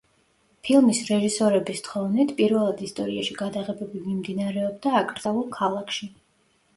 ფილმის 0.67 0.99
რეჟისორების 1.09 1.83
თხოვნით 1.87 2.31
პირველად 2.39 2.81
ისტორიაში 2.87 3.35
გადაღებები 3.41 4.01
მიმდინარეობდა 4.07 4.95
აკრძალულ 5.01 5.45
ქალაქში. 5.59 6.09